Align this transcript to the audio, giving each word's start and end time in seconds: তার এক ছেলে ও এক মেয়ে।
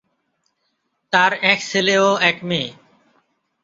তার 1.13 1.31
এক 1.43 1.59
ছেলে 1.61 1.95
ও 1.99 2.09
এক 2.21 2.37
মেয়ে। 2.43 2.69